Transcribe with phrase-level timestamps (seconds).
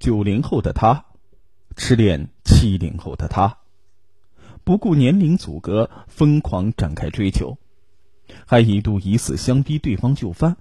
[0.00, 1.04] 九零后的他，
[1.76, 3.58] 痴恋七零后的他，
[4.64, 7.58] 不顾年龄阻隔，疯狂展开追求，
[8.46, 10.56] 还一度以死相逼对方就范。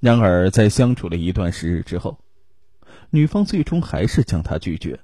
[0.00, 2.18] 然而，在相处了一段时日之后，
[3.10, 4.98] 女方最终还是将他拒绝。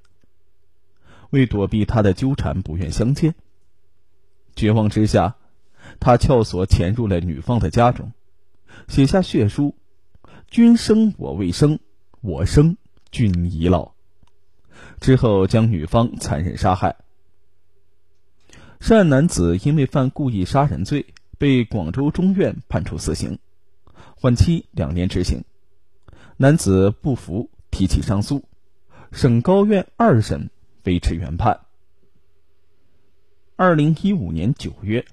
[1.30, 3.36] 为躲避他的纠缠，不愿相见。
[4.56, 5.36] 绝望之下，
[6.00, 8.12] 他撬锁潜入了女方的家中，
[8.88, 9.76] 写下血书
[10.50, 11.78] ：“君生我未生，
[12.20, 12.76] 我生
[13.12, 13.92] 君已老。”
[15.00, 16.96] 之后将女方残忍杀害。
[18.80, 21.06] 涉案男子因为犯故意杀人罪，
[21.38, 23.38] 被广州中院判处死刑，
[24.16, 25.44] 缓期两年执行。
[26.36, 28.42] 男子不服，提起上诉，
[29.12, 30.50] 省高院二审。
[30.84, 31.60] 维持原判。
[33.54, 35.06] 二零一五年九月，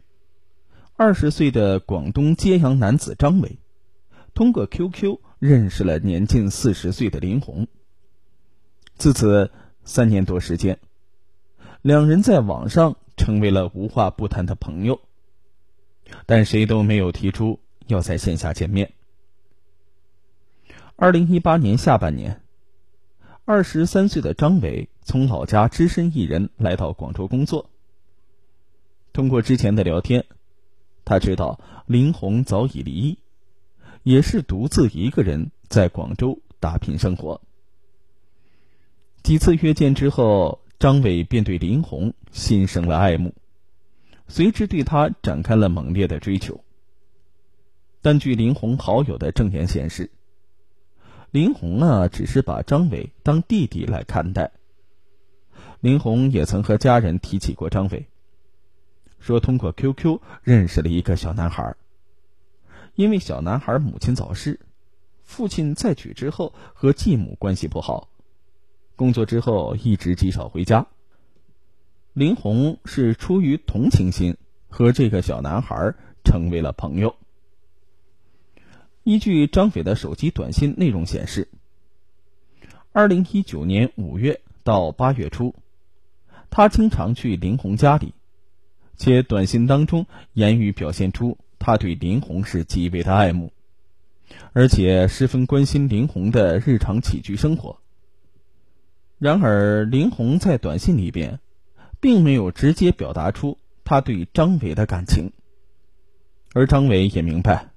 [0.96, 3.60] 二十岁的广东揭阳男子张伟，
[4.34, 7.68] 通过 QQ 认识了年近四十岁的林红。
[9.00, 9.50] 自此
[9.86, 10.78] 三年多时间，
[11.82, 15.00] 两人在网上成为了无话不谈的朋友，
[16.26, 18.92] 但谁都没有提出要在线下见面。
[20.98, 22.42] 二零一八年下半年。
[23.46, 27.70] 二十三岁的张伟从老家只身一人来到广州工作。
[29.14, 30.26] 通过之前的聊天，
[31.06, 33.18] 他知道林红早已离异，
[34.04, 37.42] 也是独自一个人在广州打拼生活。
[39.24, 43.34] 几次约见之后，张伟便对林红心生了爱慕，
[44.28, 46.64] 随之对她展开了猛烈的追求。
[48.02, 50.10] 但据林红好友的证言显示，
[51.32, 54.52] 林红啊，只是把张伟当弟弟来看待。
[55.82, 58.08] 林红也曾和家人提起过张伟，
[59.20, 61.76] 说通过 QQ 认识了一个小男孩。
[62.96, 64.60] 因为小男孩母亲早逝，
[65.24, 68.10] 父亲再娶之后和继母关系不好，
[69.00, 70.86] 工作之后一直极少回家。
[72.12, 74.36] 林红是出于同情心，
[74.68, 77.16] 和这个小男孩成为了朋友。
[79.06, 81.48] 依据张斐的手机短信内容显示，
[82.92, 85.56] 二零一九年五月到八月初，
[86.50, 88.14] 他经常去林红家里，
[88.98, 93.54] 且短信当中言语表现出他对林红是极为的爱慕，
[94.52, 97.80] 而且十分关心林红的日常起居生活。
[99.20, 101.42] 然而，林红在短信里边，
[102.00, 105.34] 并没有直接表达出他对张伟的感情，
[106.54, 107.70] 而张伟也明白。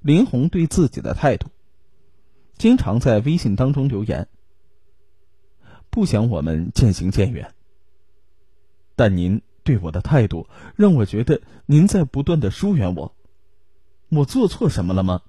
[0.00, 1.46] 林红对自己的态度，
[2.58, 4.26] 经常在微信当中留言，
[5.88, 7.54] 不想我们渐行渐远。
[8.96, 13.14] 但您对我的态度，让我觉得您在不断的疏远我。
[14.08, 15.22] 我做错什么了吗？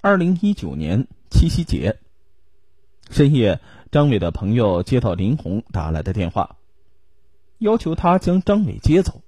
[0.00, 1.98] 二零一九年七夕节
[3.10, 6.56] 深夜，张伟的朋友接到林红打来的电话，
[7.58, 9.22] 要求他将张伟接走。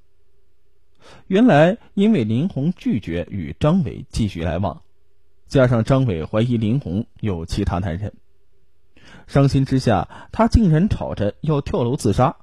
[1.27, 4.83] 原来，因为林红拒绝与张伟继续来往，
[5.47, 8.13] 加上张伟怀疑林红有其他男人，
[9.27, 12.37] 伤心之下，他竟然吵着要跳楼自杀。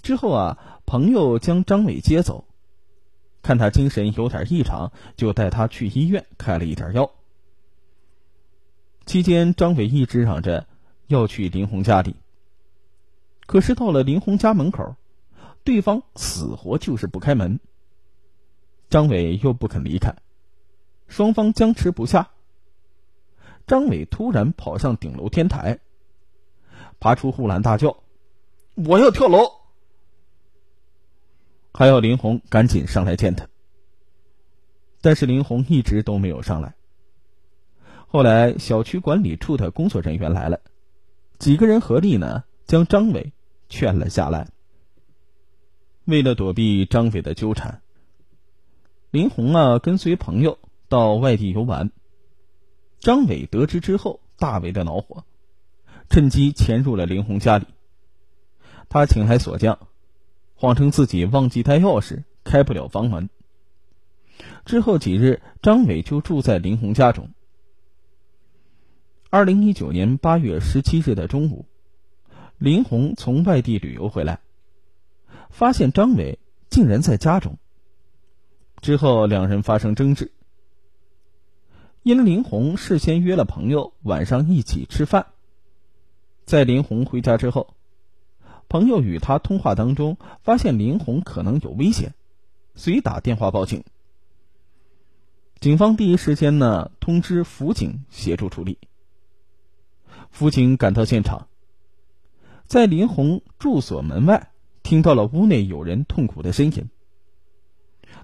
[0.00, 2.46] 之后啊，朋友将张伟接走，
[3.42, 7.10] 看他精神有点异常，就带他去医院开了一点药。
[9.08, 10.66] 期间，张伟一直嚷着
[11.06, 12.14] 要去林红家里，
[13.46, 14.96] 可是到了林红家门口。
[15.64, 17.58] 对方死活就是不开门，
[18.90, 20.14] 张伟又不肯离开，
[21.06, 22.30] 双方僵持不下。
[23.66, 25.78] 张伟突然跑上顶楼天台，
[27.00, 28.02] 爬出护栏大叫
[28.76, 29.38] ：“我要跳楼！”
[31.72, 33.48] 还要林红赶紧上来见他，
[35.00, 36.74] 但是林红一直都没有上来。
[38.10, 40.60] 后来小区管理处的工作人员来了，
[41.38, 43.32] 几个人合力呢将张伟
[43.68, 44.48] 劝了下来。
[46.06, 47.82] 为了躲避张伟的纠缠，
[49.10, 50.58] 林红啊跟随朋友
[50.88, 51.90] 到外地游玩。
[52.98, 55.24] 张伟得知之后，大为的恼火，
[56.08, 57.66] 趁机潜入了林红家里。
[58.88, 59.78] 他请来锁匠，
[60.54, 63.28] 谎称自己忘记带钥匙，开不了房门。
[64.64, 67.28] 之后几日，张伟就住在林红家中。
[69.30, 71.66] 二零一九年八月十七日的中午，
[72.56, 74.40] 林红从外地旅游回来。
[75.50, 76.38] 发现张伟
[76.70, 77.58] 竟然在家中。
[78.80, 80.32] 之后两人发生争执，
[82.02, 85.26] 因林红事先约了朋友晚上一起吃饭。
[86.46, 87.74] 在林红回家之后，
[88.70, 92.14] 朋友与他通话当中发现林红可能有危险，
[92.74, 93.84] 遂打电话报警。
[95.60, 98.78] 警方第一时间呢通知辅警协助处理，
[100.30, 101.48] 辅警赶到现场，
[102.66, 104.52] 在林红住所门外
[104.82, 106.88] 听到了屋内有人痛苦的呻吟，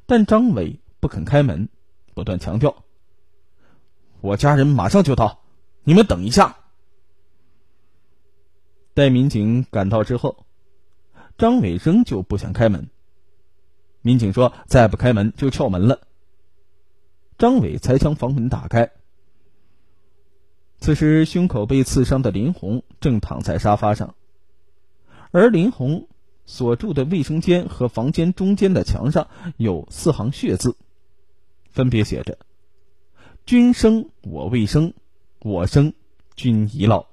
[0.06, 1.68] 但张伟不肯开门，
[2.14, 2.84] 不断强调
[4.22, 5.42] ：“我家人马上就到，
[5.82, 6.56] 你们等一下。”
[8.94, 10.46] 待民警赶到之后，
[11.36, 12.88] 张伟仍旧不想开门。
[14.02, 16.00] 民警说：“再不开门就撬门了。”
[17.38, 18.92] 张伟才将房门打开。
[20.84, 24.14] 此时，胸口被刺伤的林红正躺在沙发上，
[25.30, 26.08] 而林红
[26.44, 30.76] 所住的卫生间和房间中间的墙上有四行血字，
[31.70, 32.36] 分别写着
[33.46, 34.92] ：“君生我未生，
[35.40, 35.94] 我生
[36.36, 37.06] 君已老。”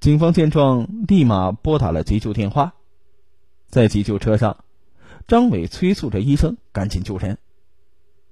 [0.00, 2.74] 警方见状，立马拨打了急救电话。
[3.68, 4.64] 在急救车上，
[5.28, 7.38] 张伟催促着医生赶紧救人，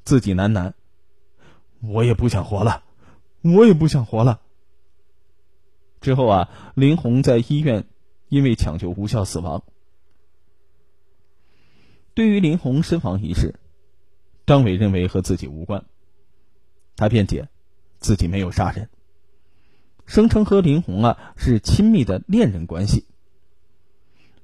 [0.02, 0.72] 自己喃喃
[1.88, 2.82] ：“我也不想活了。”
[3.42, 4.40] 我也不想活了。
[6.00, 7.86] 之后啊，林红在医院
[8.28, 9.62] 因为抢救无效死亡。
[12.14, 13.54] 对于林红身亡一事，
[14.46, 15.84] 张伟认为和自己无关。
[16.96, 17.48] 他辩解，
[17.98, 18.90] 自己没有杀人，
[20.06, 23.06] 声称和林红啊是亲密的恋人关系。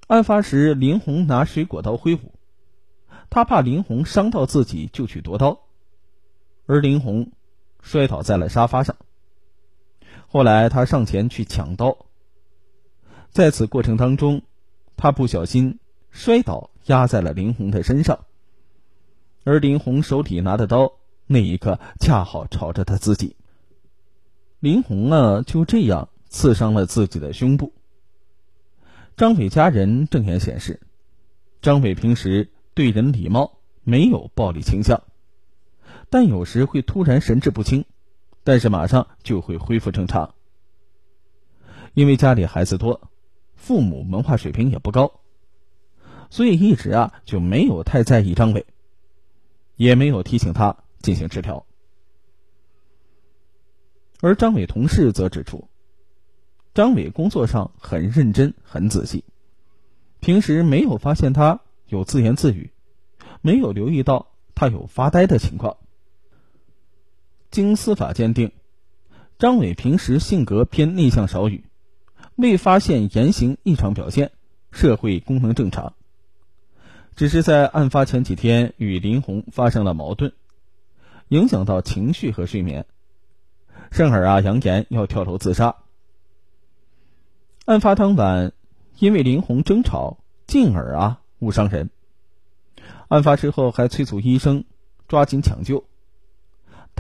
[0.07, 2.33] 案发时，林红拿水果刀挥舞，
[3.31, 5.61] 他怕林红伤到自己，就去夺刀，
[6.67, 7.33] 而林红。
[7.83, 8.97] 摔倒在了沙发上。
[10.27, 12.07] 后来他上前去抢刀，
[13.31, 14.43] 在此过程当中，
[14.97, 15.79] 他不小心
[16.11, 18.25] 摔倒，压在了林红的身上。
[19.45, 20.93] 而林红手里拿的刀，
[21.27, 23.37] 那一刻恰好朝着他自己。
[24.61, 27.73] 林红啊，就这样刺伤了自己的胸部。
[29.17, 30.81] 张伟家人证言显示，
[31.63, 35.03] 张伟平时对人礼貌，没有暴力倾向。
[36.11, 37.85] 但有时会突然神志不清，
[38.45, 40.35] 但是马上就会恢复正常。
[41.95, 43.11] 因为家里孩子多，
[43.57, 45.21] 父母文化水平也不高，
[46.31, 48.67] 所以一直啊就没有太在意张伟，
[49.77, 51.67] 也没有提醒他进行治疗。
[54.21, 55.69] 而张伟同事则指出，
[56.75, 59.25] 张伟工作上很认真、很仔细，
[60.21, 62.73] 平时没有发现他有自言自语，
[63.43, 65.77] 没有留意到他有发呆的情况。
[67.51, 68.53] 经司法鉴定，
[69.39, 71.65] 张伟平时性格偏内向少语，
[72.37, 74.33] 未发现言行异常表现，
[74.71, 75.95] 社会功能正常。
[77.17, 80.33] 只是在案发前几天与林红发生了矛盾，
[81.29, 82.87] 影响到情绪和睡眠，
[83.91, 85.77] 甚而啊扬言要跳楼自杀。
[87.65, 88.53] 案发当晚，
[88.99, 91.91] 因为林红争吵，进而啊误伤人。
[93.09, 94.65] 案发之后还催促医生
[95.09, 95.85] 抓紧抢救。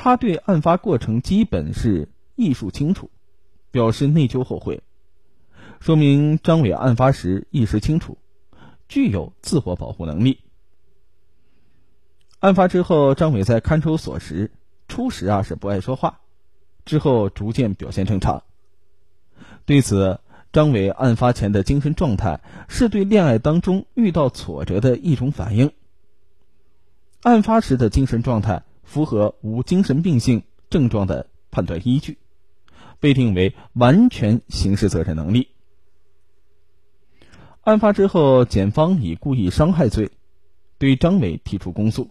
[0.01, 3.11] 他对案发过程基本是忆述清楚，
[3.73, 4.81] 表示内疚后悔，
[5.81, 8.17] 说明张伟案发时意识清楚，
[8.89, 10.39] 具有自我保护能力。
[12.39, 14.53] 案发之后，张伟在看守所时，
[14.87, 16.21] 初时啊是不爱说话，
[16.85, 18.45] 之后逐渐表现正常。
[19.65, 20.21] 对此，
[20.53, 25.73] 张伟案发前的精神状态是对恋爱当中遇到挫折的一种反应。
[27.23, 28.63] 案发时的精神状态。
[28.89, 32.17] 符合无精神病性症状的判断依据，
[33.01, 35.49] 被定为完全刑事责任能力。
[37.65, 40.11] 案发之后，检方以故意伤害罪
[40.79, 42.09] 对张伟提出公诉，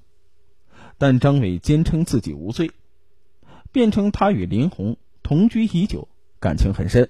[1.00, 2.70] 但张伟坚称自己无罪，
[3.72, 6.08] 辩称他与林红同居已久，
[6.40, 7.10] 感情很深，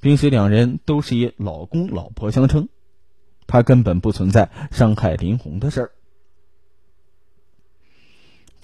[0.00, 2.68] 平时两人都是以老公老婆相称，
[3.46, 5.93] 他根本不存在伤害林红的事儿。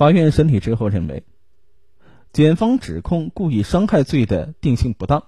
[0.00, 1.24] 法院审理之后认为，
[2.32, 5.26] 检方指控故意伤害罪的定性不当，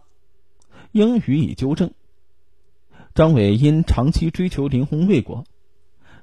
[0.93, 1.91] 应予以纠正。
[3.15, 5.45] 张伟因长期追求林红未果，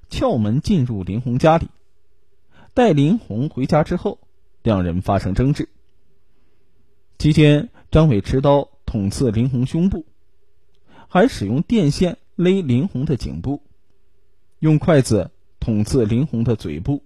[0.09, 1.67] 撬门进入林红家里，
[2.73, 4.17] 待林红回家之后，
[4.63, 5.69] 两人发生争执。
[7.19, 10.07] 期间，张伟持刀捅刺林红胸部，
[11.07, 13.61] 还使用电线勒林红的颈部，
[14.57, 15.29] 用筷子
[15.59, 17.03] 捅刺林红的嘴部。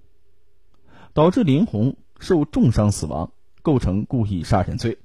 [1.14, 4.98] 导致林红受重伤死亡，构成故意杀人罪。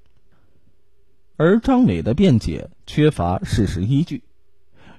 [1.37, 4.25] 而张伟的辩解缺乏事实依据，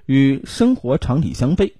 [0.06, 1.74] 与生活常理相悖，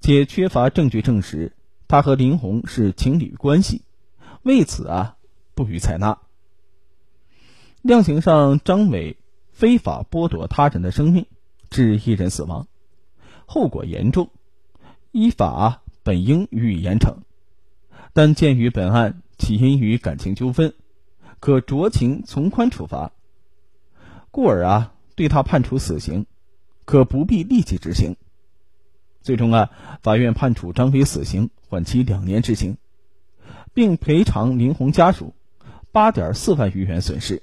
[0.00, 1.52] 且缺乏证据证实
[1.88, 3.82] 他和林红是情侣关系，
[4.42, 5.16] 为此啊
[5.54, 6.18] 不予采纳。
[7.82, 9.18] 量刑上，张伟
[9.52, 11.26] 非法剥夺他人的生命，
[11.68, 12.66] 致一人死亡，
[13.44, 14.30] 后果严重，
[15.12, 17.16] 依法本应予以严惩。
[18.14, 20.72] 但鉴于本案起因于感情纠纷，
[21.40, 23.10] 可酌情从宽处罚。
[24.30, 26.24] 故而啊，对他判处死刑，
[26.84, 28.16] 可不必立即执行。
[29.20, 29.68] 最终啊，
[30.00, 32.76] 法院判处张飞死刑，缓期两年执行，
[33.72, 35.34] 并赔偿林红家属
[35.90, 37.42] 八点四万余元损失。